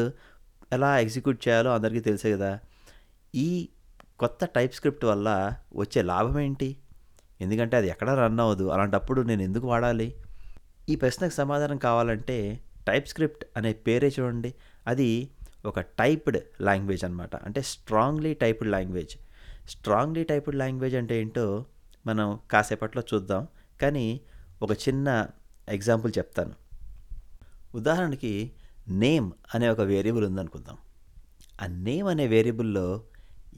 [0.71, 2.59] ఎలా ఎగ్జిక్యూట్ చేయాలో అందరికీ తెలుసే కదా.
[3.35, 3.69] ఈ
[4.19, 6.77] కొత్త టైప్ స్క్రిప్ట్ వల్ల వచ్చే లాభం ఏంటి?
[7.41, 8.63] ఎందుకంటే అది ఎక్కడ రన్ అవ్వదు.
[8.63, 10.15] అలాంటప్పుడు నేను ఎందుకు వాడాలి?
[10.89, 14.53] ఈ ప్రశ్నకు సమాధానం కావాలంటే టైప్ స్క్రిప్ట్ అనే పేరే చూడండి.
[14.87, 15.29] అది
[15.65, 19.17] ఒక టైప్డ్ లాంగ్వేజ్ అనమాట అంటే strongly typed language.
[19.69, 21.65] Strongly typed language అంటే ఏంటో
[22.07, 23.47] మనం కాసేపట్లో చూద్దాం.
[23.81, 24.21] కానీ
[24.61, 25.27] ఒక చిన్న
[25.69, 26.51] ఎగ్జాంపుల్ చెప్తాను.
[27.75, 28.51] ఉదాహరణకి
[28.91, 30.77] నేమ్ అనే ఒక వేరియబుల్ ఉందనుకుందాం.
[31.61, 33.03] ఆ నేమ్ అనే వేరియబుల్లో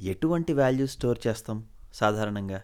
[0.01, 2.61] ఎటువంటి వాల్యూ స్టోర్ చేస్తాం సాధారణంగా?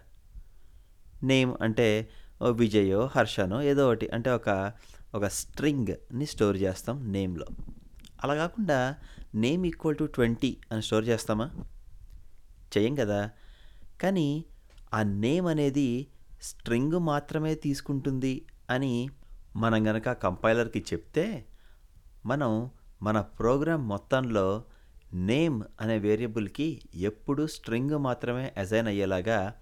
[1.22, 2.08] నేమ్ అంటే
[2.42, 4.72] ఓ విజయో హర్షనో ఏదో ఒకటి అంటే ఒక
[5.14, 7.46] ఒక స్ట్రింగ్ని స్టోర్ చేస్తాం నేమ్లో.
[8.24, 8.96] అలా కాకుండా
[9.34, 11.50] నేమ్ ఈక్వల్ టు ట్వంటీ అని స్టోర్ చేస్తామా?
[12.78, 13.30] చేయం కదా.
[14.00, 14.44] కానీ
[14.94, 16.06] ఆ నేమ్ అనేది
[16.42, 19.10] స్ట్రింగ్ మాత్రమే తీసుకుంటుంది అని
[19.56, 21.44] మనం గనక కంపైలర్కి చెప్తే
[22.26, 22.70] మనం
[23.02, 24.64] మన ప్రోగ్రామ్ మొత్తంలో
[25.14, 29.54] నేమ్ అనే వేరియబుల్కి ఎప్పుడు స్ట్రింగ్ మాత్రమే అజైన్ అయ్యేలాగా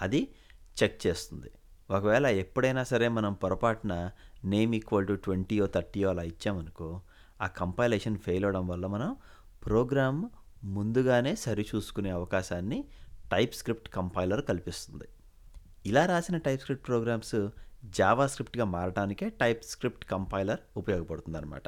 [0.00, 0.34] అది
[0.82, 1.50] చెక్ చేస్తుంది.
[1.90, 4.10] ఒకవేళ ఎప్పుడైనా సరే మనం పొరపాటున
[4.44, 7.00] నేమ్ ఈక్వల్ టు ట్వంటీయో థర్టీయో అలా ఇచ్చామనుకో
[7.42, 9.16] ఆ కంపైలేషన్ ఫెయిల్ అవడం వల్ల మనం
[9.66, 10.28] ప్రోగ్రామ్
[10.64, 12.84] ముందుగానే సరిచూసుకునే అవకాశాన్ని
[13.32, 15.04] టైప్ స్క్రిప్ట్ కంపైలర్ కల్పిస్తుంది.
[15.86, 17.48] ఇలా రాసిన టైప్ స్క్రిప్ట్ ప్రోగ్రామ్స్
[17.84, 21.62] జావా స్క్రిప్ట్గా మారడానికే టైప్ స్క్రిప్ట్ కంపైలర్ ఉపయోగపడుతుంది అనమాట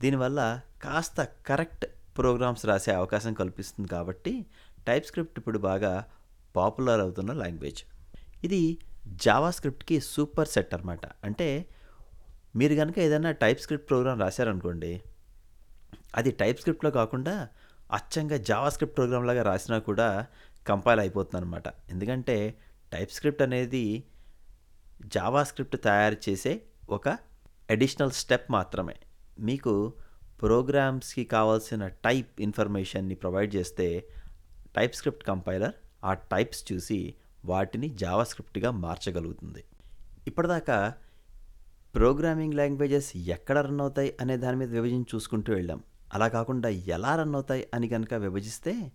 [0.00, 0.40] దీనివల్ల
[0.84, 1.84] కాస్త కరెక్ట్
[2.16, 4.32] ప్రోగ్రామ్స్ రాసే అవకాశం కల్పిస్తుంది కాబట్టి
[4.88, 5.92] టైప్ స్క్రిప్ట్ ఇప్పుడు బాగా
[6.56, 7.80] పాపులర్ అవుతున్న లాంగ్వేజ్.
[8.44, 8.60] ఇది
[9.24, 11.48] జావా స్క్రిప్ట్కి సూపర్ సెట్ అనమాట అంటే
[12.56, 14.92] మీరు కనుక ఏదైనా టైప్ స్క్రిప్ట్ ప్రోగ్రామ్ రాశారనుకోండి
[16.14, 17.34] అది టైప్ స్క్రిప్ట్లో కాకుండా
[17.92, 20.08] అచ్చంగా జావా స్క్రిప్ట్ ప్రోగ్రామ్ లాగా రాసినా కూడా
[20.66, 22.36] కంపైల్ అయిపోతుంది అనమాట ఎందుకంటే
[22.92, 23.84] టైప్ స్క్రిప్ట్ అనేది
[25.14, 26.52] జావా స్క్రిప్ట్ తయారు చేసే
[26.88, 27.08] ఒక
[27.70, 28.96] అడిషనల్ స్టెప్ మాత్రమే.
[29.38, 29.92] మీకు
[30.42, 34.08] ప్రోగ్రామ్స్కి కావాల్సిన టైప్ ఇన్ఫర్మేషన్ని ప్రొవైడ్ చేస్తే
[34.76, 35.72] టైప్ స్క్రిప్ట్ కంపైలర్
[36.04, 39.64] ఆ టైప్స్ చూసి వాటిని జావా స్క్రిప్ట్గా మార్చగలుగుతుంది.
[40.26, 40.94] ఇప్పటిదాకా
[41.94, 45.82] ప్రోగ్రామింగ్ లాంగ్వేజెస్ ఎక్కడ రన్ అవుతాయి అనే దాని మీద విభజించి చూసుకుంటూ వెళ్ళాం.
[46.14, 48.92] అలా కాకుండా ఎలా రన్ అవుతాయి అని కనుక విభజిస్తే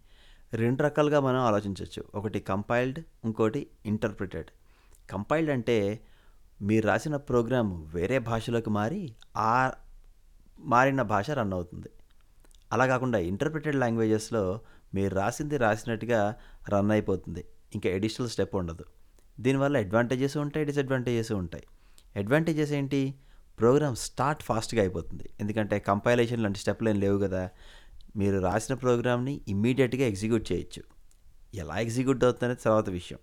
[0.53, 4.47] రెండు రకాలుగా మనం ఆలోచించవచ్చు ఒకటి కంపైల్డ్ ఇంకోటి ఇంటర్ప్రిటెడ్.
[5.09, 5.99] కంపైల్డ్ అంటే
[6.61, 9.71] మీరు రాసిన ప్రోగ్రామ్ వేరే భాషలోకి మారి ఆ
[10.61, 11.87] మారిన భాష రన్ అవుతుంది.
[12.73, 14.59] అలా కాకుండా ఇంటర్ప్రిటెడ్ లాంగ్వేజెస్లో
[14.93, 16.35] మీరు రాసింది రాసినట్టుగా
[16.69, 17.45] రన్ అయిపోతుంది.
[17.73, 18.85] ఇంకా ఎడిషనల్ స్టెప్ ఉండదు.
[19.39, 21.63] దీనివల్ల అడ్వాంటేజెస్ ఉంటాయి డిసడ్వాంటేజెస్ ఉంటాయి.
[22.15, 23.15] అడ్వాంటేజెస్ ఏంటి?
[23.59, 25.29] ప్రోగ్రామ్ స్టార్ట్ ఫాస్ట్గా అయిపోతుంది.
[25.39, 27.49] ఎందుకంటే కంపైలేషన్ లాంటి స్టెప్లు ఏం లేవు కదా.
[28.15, 30.83] మీరు రాసిన ప్రోగ్రామ్ని ఇమ్మీడియట్గా ఎగ్జిక్యూట్ చేయొచ్చు.
[31.53, 33.19] ఎలా ఎగ్జిక్యూట్ అవుతుందనేది తర్వాత విషయం.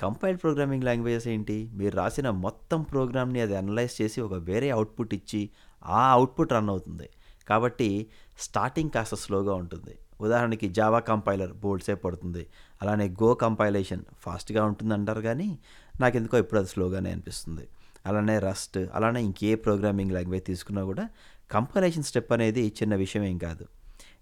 [0.00, 1.70] కంపైల్డ్ ప్రోగ్రామింగ్ లాంగ్వేజెస్ ఏంటి?
[1.72, 5.50] మీరు రాసిన మొత్తం ప్రోగ్రామ్ని అది అనలైజ్ చేసి ఒక వేరే అవుట్పుట్ ఇచ్చి
[5.86, 7.08] ఆ అవుట్పుట్ రన్ అవుతుంది.
[7.48, 8.06] కాబట్టి
[8.38, 9.98] స్టార్టింగ్ కాస్త స్లోగా ఉంటుంది.
[10.20, 12.46] ఉదాహరణకి జావా కంపైలర్ బోల్డ్ సేపు పడుతుంది.
[12.82, 15.58] అలానే గో కంపైలేషన్ ఫాస్ట్గా ఉంటుంది అంటారు కానీ
[16.00, 17.68] నాకు ఎందుకో ఇప్పుడు అది స్లోగానే అనిపిస్తుంది.
[18.06, 21.08] అలానే రస్ట్ అలానే ఇంకే ప్రోగ్రామింగ్ లాంగ్వేజ్ తీసుకున్నా కూడా
[21.50, 23.64] కంపైలేషన్ స్టెప్ అనేది చిన్న విషయం ఏం కాదు.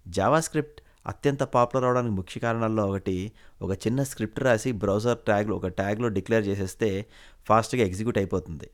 [0.07, 5.67] జావా స్క్రిప్ట్ అత్యంత పాపులర్ అవడానికి ముఖ్య కారణాల్లో ఒకటి ఒక చిన్న స్క్రిప్ట్ రాసి బ్రౌజర్ ట్యాగ్లో ఒక
[5.67, 7.05] ట్యాగ్లో డిక్లేర్ చేసేస్తే
[7.45, 8.69] ఫాస్ట్గా ఎగ్జిక్యూట్ అయిపోతుంది.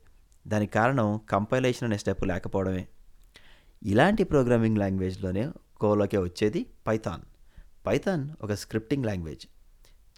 [0.46, 2.88] దానికి కారణం కంపైలేషన్ అనే స్టెప్ లేకపోవడమే.
[3.82, 7.22] ఇలాంటి ప్రోగ్రామింగ్ లాంగ్వేజ్లోనే కోలోకే వచ్చేది పైథాన్
[7.86, 9.46] పైథాన్ ఒక స్క్రిప్టింగ్ లాంగ్వేజ్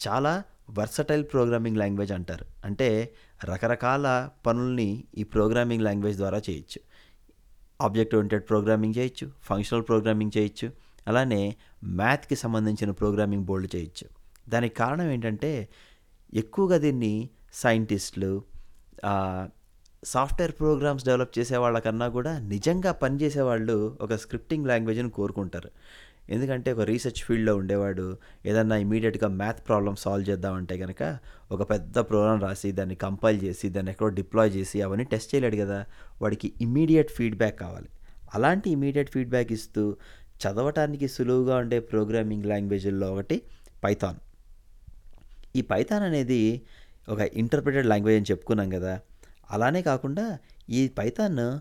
[0.08, 0.42] చాలా
[0.78, 2.46] వర్సటైల్ ప్రోగ్రామింగ్ లాంగ్వేజ్ అంటారు.
[2.64, 3.14] అంటే
[3.44, 6.80] రకరకాల పనుల్ని ఈ ప్రోగ్రామింగ్ లాంగ్వేజ్ ద్వారా చేయొచ్చు.
[7.80, 10.72] ఆబ్జెక్ట్ ఓరియంటెడ్ ప్రోగ్రామింగ్ చేయొచ్చు ఫంక్షనల్ ప్రోగ్రామింగ్ చేయొచ్చు
[11.06, 14.08] అలానే మ్యాథ్కి సంబంధించిన ప్రోగ్రామింగ్ బోర్డు చేయొచ్చు.
[14.48, 15.68] దానికి కారణం ఏంటంటే
[16.34, 18.42] ఎక్కువగా దీన్ని సైంటిస్టులు
[20.04, 25.70] సాఫ్ట్వేర్ ప్రోగ్రామ్స్ డెవలప్ చేసే వాళ్ళకన్నా కూడా నిజంగా పనిచేసే వాళ్ళు ఒక స్క్రిప్టింగ్ లాంగ్వేజ్ని కోరుకుంటారు.
[26.30, 31.18] ఎందుకంటే ఒక రీసెర్చ్ ఫీల్డ్లో ఉండేవాడు ఏదన్నా ఇమీడియట్గా మ్యాథ్ ప్రాబ్లమ్ సాల్వ్ చేద్దామంటే కనుక
[31.52, 35.86] ఒక పెద్ద ప్రోగ్రామ్ రాసి దాన్ని కంపైల్ చేసి దాన్ని ఎక్కడో డిప్లాయ్ చేసి అవన్నీ టెస్ట్ చేయలేడు కదా
[36.22, 37.88] వాడికి ఇమీడియట్ ఫీడ్బ్యాక్ కావాలి.
[38.34, 39.96] అలాంటి ఇమీడియట్ ఫీడ్బ్యాక్ ఇస్తూ
[40.42, 43.42] చదవటానికి సులువుగా ఉండే ప్రోగ్రామింగ్ లాంగ్వేజ్ల్లో ఒకటి
[43.84, 44.16] పైథాన్.
[45.56, 46.62] ఈ పైథాన్ అనేది
[47.08, 49.00] ఒక ఇంటర్ప్రిటెడ్ లాంగ్వేజ్ అని చెప్పుకున్నాం కదా
[49.50, 50.38] అలానే కాకుండా
[50.70, 51.60] ఈ పైథాన్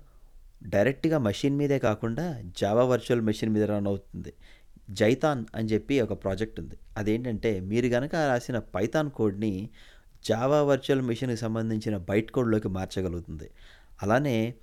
[0.70, 4.34] డైరెక్ట్గా మెషిన్ మీదే కాకుండా జావా వర్చువల్ మెషిన్ మీద రన్ అవుతుంది.
[4.90, 6.78] జైతాన్ అని చెప్పి ఒక ప్రాజెక్ట్ ఉంది.
[6.98, 9.70] అదేంటంటే మీరు కనుక రాసిన పైథాన్ కోడ్ని
[10.26, 13.50] జావా వర్చువల్ మెషిన్కి సంబంధించిన బైట్ కోడ్లోకి మార్చగలుగుతుంది.
[14.04, 14.54] అలానే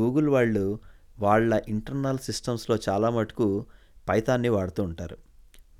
[0.00, 0.78] గూగుల్ వాళ్ళు
[1.18, 3.66] వాళ్ళ ఇంటర్నల్ సిస్టమ్స్లో చాలా మటుకు
[4.08, 5.16] పైథాన్ని వాడుతూ ఉంటారు.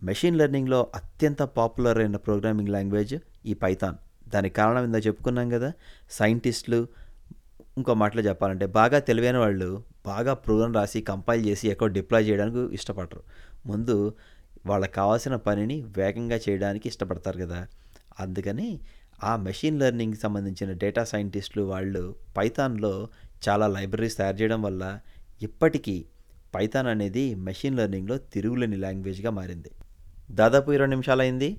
[0.02, 3.14] మెషిన్ లెర్నింగ్లో అత్యంత పాపులర్ అయిన ప్రోగ్రామింగ్ లాంగ్వేజ్
[3.46, 3.96] ఈ పైథాన్
[4.34, 5.72] దానికి కారణం ఇందా చెప్పుకున్నాం కదా
[6.10, 6.86] సైంటిస్టులు
[7.78, 13.22] ఇంకో మాటలో చెప్పాలంటే బాగా తెలివైన వాళ్ళు బాగా ప్రోగ్రాం రాసి కంపైల్ చేసి ఎక్కడ డిప్లాయ్ చేయడానికి ఇష్టపడరు.
[13.66, 14.14] ముందు
[14.66, 17.66] వాళ్ళకి కావాల్సిన పనిని వేగంగా చేయడానికి ఇష్టపడతారు కదా.
[18.20, 18.80] అందుకని
[19.24, 23.08] ఆ మెషిన్ లెర్నింగ్కి సంబంధించిన డేటా సైంటిస్టులు వాళ్ళు పైథాన్లో
[23.48, 25.00] చాలా లైబ్రరీస్ తయారు చేయడం వల్ల
[25.42, 26.04] ఇప్పటికీ
[26.54, 29.70] పైథాన్ అనేది మెషిన్ లెర్నింగ్లో తిరుగులేని లాంగ్వేజ్గా మారింది.
[30.30, 31.56] దాదాపు ఇరవై నిమిషాలు అయింది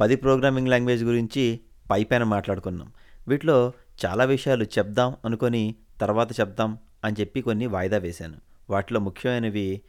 [0.00, 2.92] పది ప్రోగ్రామింగ్ లాంగ్వేజ్ గురించి పైపైన మాట్లాడుకున్నాం.
[3.28, 3.72] వీటిలో
[4.06, 8.36] చాలా విషయాలు చెప్దాం అనుకొని తర్వాత చెప్దాం అని చెప్పి కొన్ని వాయిదా వేశాను.
[8.70, 9.80] వాటిలో ముఖ్యమైనవి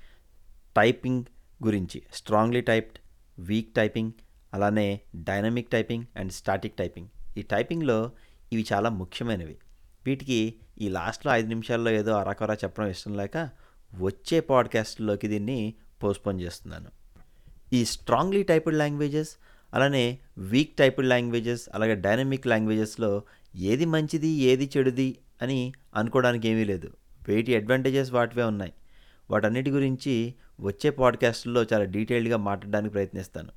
[0.77, 1.25] టైపింగ్
[1.63, 2.03] గురించి.
[2.13, 2.99] స్ట్రాంగ్లీ టైప్డ్
[3.39, 4.11] వీక్ టైపింగ్
[4.53, 7.07] అలానే dynamic typing and static typing.
[7.37, 8.11] ఈ టైపింగ్లో
[8.53, 9.57] ఇవి చాలా ముఖ్యమైనవి.
[10.05, 13.49] వీటికి ఈ లాస్ట్లో ఐదు నిమిషాల్లో ఏదో అరాకొరా చెప్పడం ఇష్టం లేక
[13.95, 16.91] వచ్చే పాడ్కాస్ట్లోకి దీన్ని పోస్ట్పోన్ చేస్తున్నాను.
[17.73, 19.29] ఈ స్ట్రాంగ్లీ టైప్డ్ లాంగ్వేజెస్
[19.73, 23.21] అలానే వీక్ టైప్డ్ లాంగ్వేజెస్ అలాగే డైనమిక్ లాంగ్వేజెస్లో
[23.55, 26.89] ఏది మంచిది ఏది చెడుది అని అనుకోవడానికి ఏమీ లేదు.
[27.27, 28.73] వేటి అడ్వాంటేజెస్ వాటివే ఉన్నాయి.
[29.31, 33.49] వాటన్నిటి గురించి వచ్చే పాడ్కాస్ట్లో చాలా డీటెయిల్డ్గా మాట్లాడడానికి ప్రయత్నిస్తాను.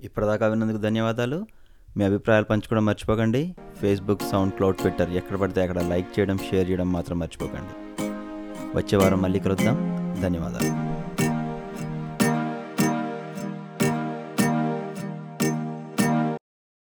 [0.00, 1.46] ఇప్పటిదాకా విన్నందుకు ధన్యవాదాలు.
[1.96, 3.54] మీ అభిప్రాయాలు పంచుకోవడం మర్చిపోకండి.
[3.80, 8.02] ఫేస్బుక్ సౌండ్ క్లౌడ్ ట్విట్టర్ ఎక్కడ పడితే అక్కడ లైక్ చేయడం షేర్ చేయడం మాత్రం మర్చిపోకండి.
[8.76, 9.76] వచ్చే వారం మళ్ళీ కలుద్దాం.
[10.22, 10.93] ధన్యవాదాలు.